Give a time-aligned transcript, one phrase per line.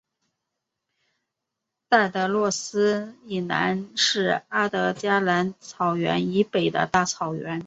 [1.87, 7.59] 戴德洛斯以南是阿德加蓝草原以北的大草原。